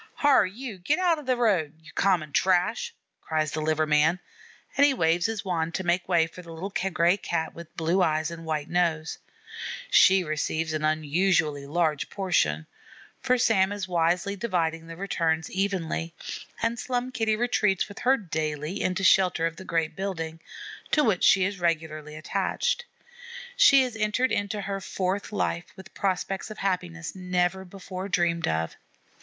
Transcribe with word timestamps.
"Hyar, 0.15 0.47
you, 0.47 0.79
get 0.79 0.97
out 0.97 1.19
o' 1.19 1.21
the 1.21 1.37
road, 1.37 1.75
you 1.79 1.91
common 1.93 2.31
trash," 2.31 2.91
cries 3.21 3.51
the 3.51 3.61
liver 3.61 3.85
man, 3.85 4.19
and 4.75 4.83
he 4.83 4.95
waves 4.95 5.27
his 5.27 5.45
wand 5.45 5.75
to 5.75 5.83
make 5.83 6.09
way 6.09 6.25
for 6.25 6.41
the 6.41 6.51
little 6.51 6.71
gray 6.91 7.17
Cat 7.17 7.53
with 7.53 7.77
blue 7.77 8.01
eyes 8.01 8.31
and 8.31 8.43
white 8.43 8.67
nose. 8.67 9.19
She 9.91 10.23
receives 10.23 10.73
an 10.73 10.83
unusually 10.83 11.67
large 11.67 12.09
portion, 12.09 12.65
for 13.19 13.37
Sam 13.37 13.71
is 13.71 13.87
wisely 13.87 14.35
dividing 14.35 14.87
the 14.87 14.95
returns 14.95 15.51
evenly; 15.51 16.15
and 16.63 16.79
Slum 16.79 17.11
Kitty 17.11 17.35
retreats 17.35 17.87
with 17.87 17.99
her 17.99 18.17
'daily' 18.17 18.81
into 18.81 19.03
shelter 19.03 19.45
of 19.45 19.57
the 19.57 19.65
great 19.65 19.95
building, 19.95 20.39
to 20.89 21.03
which 21.03 21.23
she 21.23 21.45
is 21.45 21.59
regularly 21.59 22.15
attached. 22.15 22.85
She 23.55 23.83
has 23.83 23.95
entered 23.95 24.31
into 24.31 24.61
her 24.61 24.81
fourth 24.81 25.31
life 25.31 25.65
with 25.75 25.93
prospects 25.93 26.49
of 26.49 26.57
happiness 26.57 27.13
never 27.13 27.63
before 27.63 28.09
dreamed 28.09 28.47
of. 28.47 28.75